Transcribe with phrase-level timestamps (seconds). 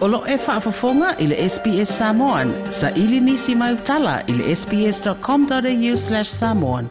[0.00, 2.48] Olo e whaafafonga i le SPS Samoan.
[2.72, 6.88] Sa ili nisi mai utala i le sps.com.au slash samoan.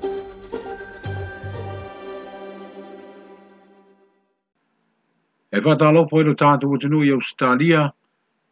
[5.51, 7.81] E vata alofo ilo tātou utinu i Australia,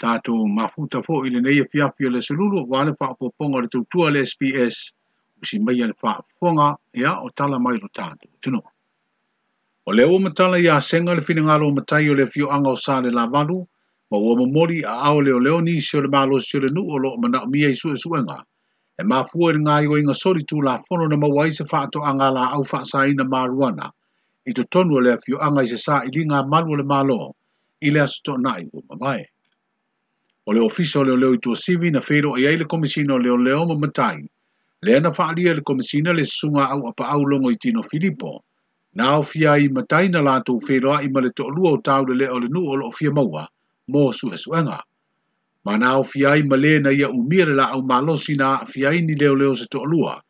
[0.05, 4.25] tātou mafuta fo i le neia fiafi e le selulu, wale whaafafonga le tautua le
[4.31, 4.81] SPS,
[5.43, 8.65] usi mai ane whaafonga, ea o tala mai lo tātou utinu.
[9.85, 12.49] O leo o matala i a senga le fina ngalo o matai o le fio
[12.57, 13.61] anga o sa le la valu,
[14.09, 16.95] ma ua mamori a ao leo leo ni si o le malo si le nuu
[16.97, 18.23] lo mana o mia i su e su E,
[19.01, 21.51] e ma fua ni e ngai o inga sori tu la fono na ma wai
[21.51, 23.91] se wha ato anga la au wha sa ina maruana.
[24.47, 27.35] I to tonu le fio anga i se sa i ngā malu le malo
[27.83, 29.23] i le asito na i ua mamai.
[30.47, 33.67] O le ofiso leo leo i tua sivi na whero ai aile komisina leo leo
[33.67, 34.23] ma matai.
[34.87, 38.39] Le na wha alia le komisina le sunga au apa au longo i tino Filippo.
[38.95, 42.15] Na o fia i matai na lātou whero a i maleto lua o tau le
[42.15, 43.51] leo le nuu o lo fia maua
[43.91, 44.81] mō su esuanga.
[45.65, 49.15] Ma nā o fiai ma le na ia umire la au malosi na fiai ni
[49.15, 50.21] leo leo se to alua,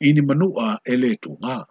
[0.00, 1.64] ini manua e le tu ngā.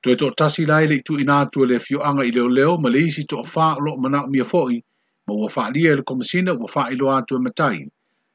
[0.00, 2.76] Tu e to tasi lai le itu ina tu le fio anga i leo leo
[2.78, 4.82] ma le isi to fa lo mana mia foi,
[5.26, 7.86] ma ua fa lia ele komisina ua fa ilo atu e matai.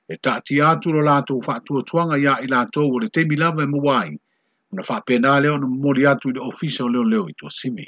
[0.10, 3.64] E ta ti atu lo lato ufa atu tuanga ia ila to ule temi lava
[3.64, 4.16] e muwai,
[4.72, 7.50] una fa pena leo na mori atu i le ofisa o leo leo i tu
[7.50, 7.88] simi.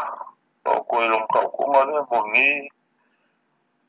[0.71, 2.47] tau koe rong kau kunga re, mo ni,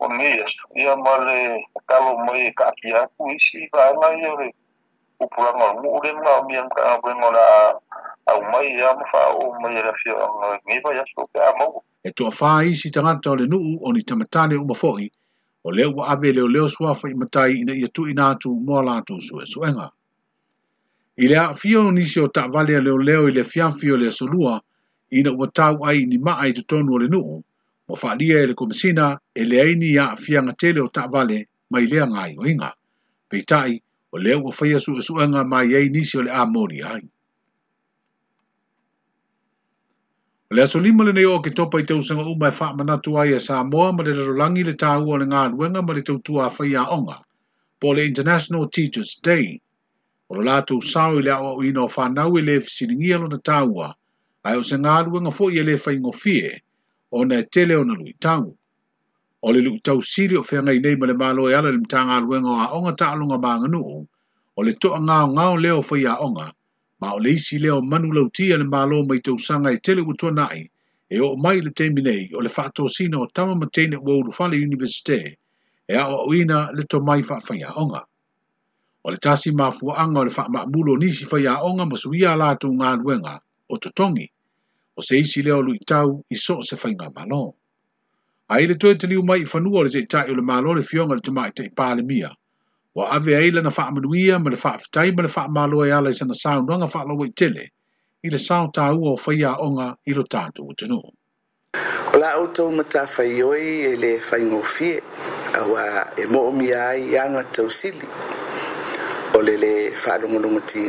[0.01, 0.63] mo ni esu.
[0.81, 4.49] Ia male, talo mai e ka ki aku isi, ka anga ia re,
[5.23, 7.47] upura ngā mūre mga o mi amka ngā koe ngora,
[8.31, 11.83] au mai ia mwha o mai e rafio ngā ngiva yasu o kia mau.
[12.05, 15.07] E tua whaa isi tangata o le nuu o ni tamatane o mafoi,
[15.65, 19.21] o leo wa ave leo leo suafa i matai ina ia tu inatu mua lātu
[19.21, 19.91] sue suenga.
[21.19, 24.59] I lea fio nisi o tak vale leo leo i le fiafio le solua,
[25.13, 27.37] ina ua tau ai ni maa i tutonu ole nuu,
[27.89, 31.39] ma whaalia ele komisina e le aini ia a fianga tele o taa vale
[31.73, 32.71] mai lea ngā i oinga.
[33.29, 33.73] Pei tai,
[34.13, 37.05] o leo ua whaia su e suanga mai ei nisi ole a mori ai.
[40.51, 43.33] O lea so lima le neo ke topa i tausanga uma e wha manatu ai
[43.37, 46.49] e sa moa ma le lalolangi le tā ua le ngā luenga ma le tautua
[46.49, 47.19] a whaia onga,
[47.81, 49.61] po le International Teachers Day,
[50.29, 53.37] o lo lātou sāu i le awa uina o whanau i le fisiringia lo na
[53.51, 53.93] tā ua,
[54.49, 56.49] ai o se ngā ruanga fō i ele whai ngofie
[57.19, 58.55] o na e tele o na lui tangu.
[59.47, 62.17] O le luk tau siri o whiangai nei ma le mālo e ala le mtanga
[62.25, 63.99] ruanga o a onga ta alunga mā nganu o,
[64.59, 66.47] o le toa ngā o ngā o leo whai a onga,
[67.01, 70.03] ma o le isi leo manu lau tia le mālo mai tau sanga e tele
[70.11, 70.67] utua nai,
[71.15, 74.33] e o mai le teimi nei o le whātua sina o tama matene o uru
[74.39, 75.21] whale universite,
[75.87, 78.03] e a o uina le to mai whai a onga.
[79.05, 83.39] O le tasi mafuanga o le whakamakmulo nisi whai a onga masuia lātou ngā ruanga,
[83.73, 84.31] o totongi,
[84.97, 87.55] o se isi leo lu itau i so se whainga malo.
[88.53, 90.83] A ele toi te liu mai i whanua le zei tae o le malo le
[90.91, 92.31] fionga le tumai te ipale mia.
[92.97, 95.91] Wa ave eila na wha amanuia ma le wha afitai ma le wha amalo e
[95.91, 97.65] ala i sana saun ranga wha lawa i tele,
[98.23, 100.99] i le saun tā ua o whaia onga i lo tātu o tenu.
[102.13, 104.99] O la auto mata whai oi e le whai ngofie,
[105.61, 105.85] awa
[106.21, 108.09] e mo omi ai i anga tau sili.
[109.37, 109.73] O le le
[110.03, 110.85] wha lungo lungo ti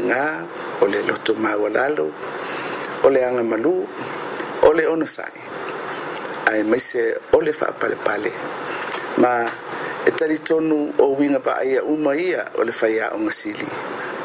[0.84, 2.06] o le loto mawa lalo,
[3.03, 3.75] o le agamalū
[4.68, 5.40] o le ona saʻi
[6.52, 7.03] ae maise
[7.36, 8.31] o le faapalepale
[9.22, 9.34] ma
[10.08, 13.68] e talitonu ouiga vaaia uma ia o le faiaʻoga sili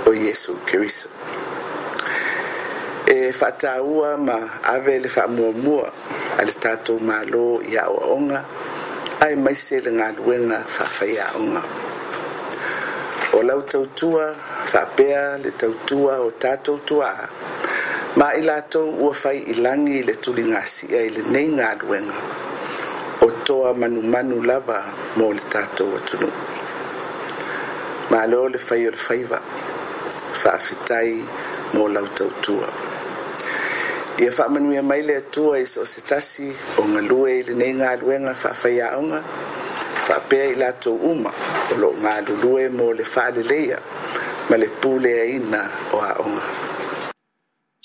[0.07, 1.09] o iesu keriso
[3.15, 4.37] e faatāua ma
[4.75, 5.87] ave le faamuamua
[6.39, 8.39] a le tatou mālō i aʻoaʻoga
[9.27, 11.63] ae maise le galuega faafaiaʻoga
[13.39, 14.35] o lau tautua
[14.71, 17.27] faapea le tautua o tatou tua'a
[18.17, 22.17] ma i latou ua fai i lagi i le tuligasia i lenei galuega
[23.21, 24.79] o toa manumanu lava
[25.19, 26.33] mo le tatou atunuu
[28.11, 29.39] malo le fai o le faiva
[30.43, 31.11] faafetai
[31.75, 32.69] mo lautautua
[34.23, 38.33] ia faamanuia mai le atua i so o se tasi o galue i lenei galuega
[38.43, 39.21] faafaiaʻoga
[40.07, 41.31] faapea i latou uma
[41.73, 43.79] o loo galulue mo le faaleleia
[44.49, 45.61] ma le puleaina
[45.93, 46.45] o aʻoga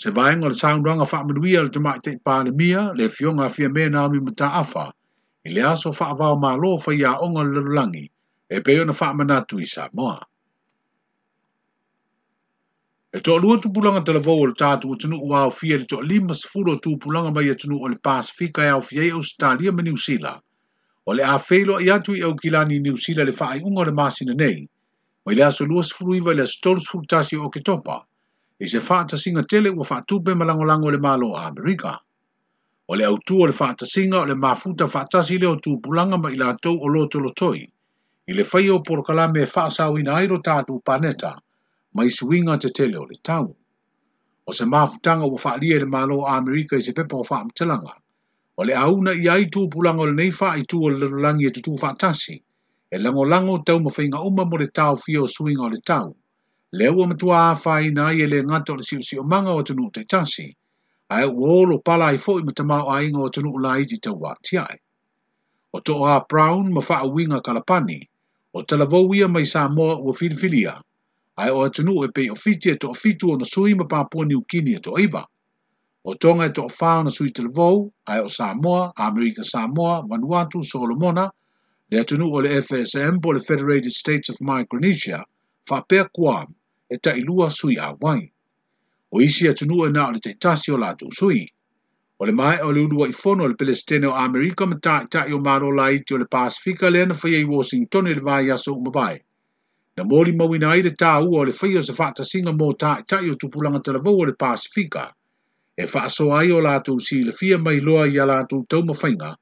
[0.03, 4.47] se vaenga le saunranga whaamaruia le tamaki te pālimia le fionga fia mena ami mata
[4.61, 4.83] afa,
[5.47, 8.03] i le aso whaavao mā lo fai a onga le lulangi,
[8.57, 10.17] e peo na whaamanatu i Samoa.
[13.17, 15.85] E toa lua tupulanga te lavou o le tātu o tunu ua o fia le
[15.89, 19.17] toa lima sifuro tupulanga mai a tunu o le Pasifika e au fia i e
[19.21, 20.41] Australia ma New Zealand,
[21.06, 23.99] o le a feilo i atu i au kilani New Zealand le whaai unga le
[24.01, 24.63] masina nei,
[25.23, 28.03] ma i le aso lua sifuru iwa le stolus furtasi o ke topa,
[28.59, 32.00] i se fata singa tele ua fatupe malangolango le malo a Amerika.
[32.88, 36.17] O le autu o le fata singa o le mafuta fata si le autu pulanga
[36.17, 37.65] ma ila tau o loto lo toi.
[38.27, 41.38] I le fai o porokalame e fata ina airo tatu paneta
[41.94, 43.55] ma i suinga te tele o le tau.
[44.47, 47.94] O se mafutanga ua fatia le malo a Amerika i se pepa o fata mtelanga.
[48.57, 51.47] O le auna i ai tu pulanga o le neifa i tu o le lalangi
[51.47, 52.38] e tutu fata si.
[52.91, 56.15] E lango lango tau mafinga uma mo le tau fio suinga o le tau
[56.75, 59.51] le ua matua a whai na i ele ngata o le siu si o manga
[59.51, 60.57] o tunu te tasi,
[61.09, 63.97] a e ua olo pala i fōi matamau a inga o tunu la i di
[63.99, 64.77] tau watiai.
[65.73, 68.09] O to a Brown ma wha winga kalapani,
[68.55, 70.81] o talavou ia mai sa moa ua filifilia,
[71.37, 73.83] ai o atunu e pei o fiti e to o fitu o na sui ma
[73.85, 75.23] pāpua ni ukini e to iwa.
[76.05, 80.63] O tonga e to o whao na sui talavou, ai o Samoa, Amerika Samoa, Vanuatu,
[80.65, 81.29] Solomona,
[81.91, 85.23] le atunu o le FSM po le Federated States of Micronesia,
[85.67, 86.49] fa pe kuam
[86.89, 88.31] e ta ilua sui a wai.
[89.12, 91.45] O isi atunua na o le teitasi o lātou sui.
[92.19, 95.25] O le mai o le unua i fono le Palestine o Amerika ma taa ta
[95.30, 98.21] i o maro la iti o le Pasifika le ana whaia i Washington e le
[98.21, 99.19] vai aso umabai.
[99.97, 103.01] Na mōli mawina aire tā ua o le whaia o se whaata singa mo taa
[103.07, 105.06] ta i o tupulanga talavau o le Pasifika.
[105.77, 108.83] E wha aso ai o lātou si le fia mai loa i a lātou tau
[108.83, 109.35] mawhainga,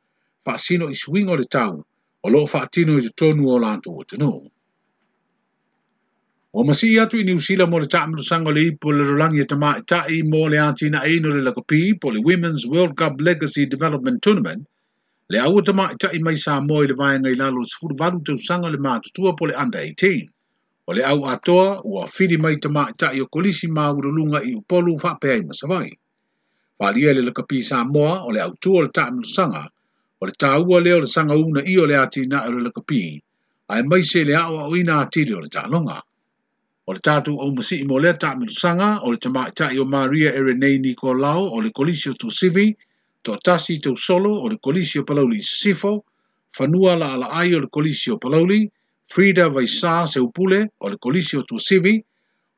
[0.46, 1.82] wha sino i suinga o le tau,
[2.24, 4.34] o loo wha atino i te tonu o lātou o tenu.
[6.60, 9.46] O masi atu i niusila mo le taa mtu sango le ipo le rolangi e
[9.52, 12.94] tama i taa i mo le ati na eino le lakopi po le Women's World
[13.00, 14.62] Cup Legacy Development Tournament
[15.32, 17.58] le au e tama i taa i mai sa mo i le vaya ngai lalo
[17.64, 19.00] le sifuru valu tau sango le maa
[19.38, 20.28] po le under 18
[20.90, 24.40] o le au atoa ua fidi mai tama i taa i o kolisi ma urolunga
[24.50, 25.90] i upolu faa pea i masavai.
[26.80, 29.64] Whalia le lakopi sa moa o le au tua le taa mtu sanga
[30.20, 32.60] o le taa ua leo le sanga una i o le ati na e le
[32.68, 33.04] lakopi
[33.72, 36.00] ai mai se le au au ina atiri o le taa longa.
[36.90, 38.30] O le tātou au masi i molea tā
[38.60, 42.64] sanga o le tamaita i o Maria Erenei Nikolao o le kolisio tu sivi,
[43.26, 45.92] to tasi tau solo o le kolisio palauli sifo,
[46.58, 48.58] fanua la ala ai o le kolisio palauli,
[49.12, 51.94] Frida Vaisa se upule o le kolisio tu sivi,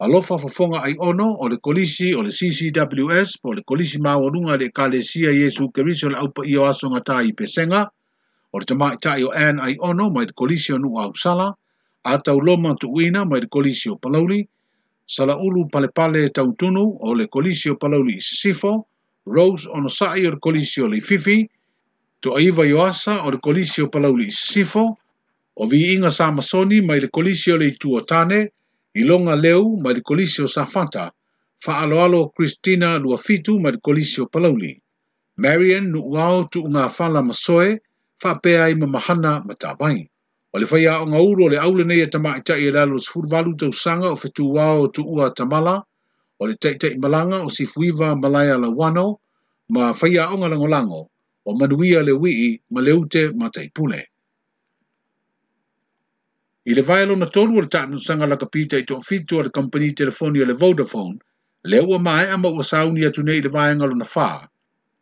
[0.06, 4.70] alofa fafonga ai ono o le kolisi o le CCWS po le kolisi mawarunga le
[4.70, 7.84] kalesia Yesu Kerisio le aupa i o asonga tā i pesenga,
[8.54, 11.60] o le tamaita i o Anne ai ono mai le kolisio nu ausala, au
[12.04, 14.48] a tau loma tu uina mai le kolisi o palauli,
[15.06, 18.88] sala ulu pale pale tau tunu o le kolisi o palauli sifo,
[19.26, 21.48] Rose ono sa'i o le kolisi o le fifi,
[22.20, 24.84] tu aiva yoasa o le kolisi o palauli sifo,
[25.56, 28.50] o vi inga sa masoni mai le kolisi o le tuo tane,
[29.00, 31.04] ilonga leu mai le kolisi o safata,
[31.64, 34.72] fa aloalo Christina luafitu mai le kolisi o palauli.
[35.38, 37.80] Marian nu wao tu unga fala masoe,
[38.22, 40.10] fa pea i mamahana matabaini.
[40.56, 43.52] O le whaia o ngauro le aule nei e tama i tai e lalo sfurvalu
[43.60, 45.76] tau sanga o fetu wao tu ua tamala,
[46.42, 49.08] o le tai tai malanga o sifuiva malaya la wano,
[49.74, 51.02] ma whaia o ngalangolango,
[51.48, 54.02] o manuia le wii ma leute ma taipule.
[56.70, 60.46] I le vaelo na tolu le tatanu sanga la kapita i tofitu le company telefoni
[60.46, 61.18] le Vodafone,
[61.66, 64.48] le ua mai ama ua sauni atu nei le vaelo na faa.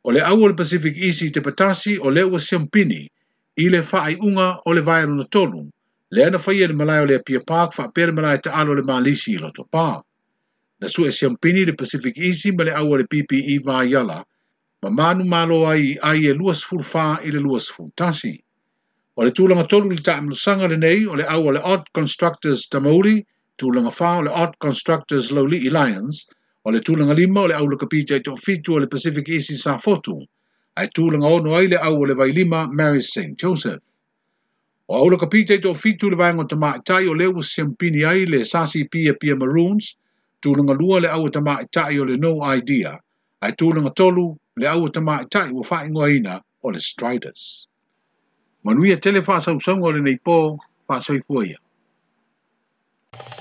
[0.05, 3.03] O le awal Pacific Easy te patasi o le ua siampini,
[3.61, 5.61] i le whaai unga o le vairu na tonu,
[6.09, 8.73] e le ana whaia ni malai o le apia pāk wha pere malai te alo
[8.77, 9.87] le Malisi i loto pā.
[10.81, 14.19] Na su e siampini le Pacific Easy ma le awa le PPE vā yala,
[14.81, 18.33] ma manu malo ai ai e luas furu whā i le luas furu tasi.
[19.17, 22.65] O le tūlanga tolu le ta amlusanga le nei o le awa le Odd Constructors
[22.73, 23.17] Tamauri,
[23.61, 26.23] tūlanga whā o le Odd Constructors Lowly Lions,
[26.65, 29.55] o le tūlanga lima o le awa le kapitei to fitu o le Pacific Easy
[29.57, 30.17] sa fotu,
[30.79, 33.35] ai tūlanga ono ai le au o le vai lima Mary St.
[33.37, 33.81] Joseph.
[34.87, 38.43] O aula ka pitei tō fitu le vaingo ta maitai o lewa siampini ai le
[38.45, 39.97] sasi pia pia maroons,
[40.41, 42.97] tūlanga lua le au tama maitai o le no idea,
[43.41, 47.67] ai tūlanga tolu le au tama maitai wa whaingo aina o le striders.
[48.63, 50.37] Manuia tele whaasau sangwa le nei pō,
[50.89, 51.57] whaasau i kua ia.
[53.11, 53.40] Thank you.